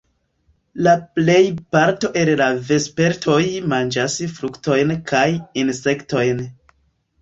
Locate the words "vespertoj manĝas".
2.71-4.19